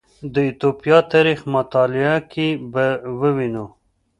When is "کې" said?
2.31-2.47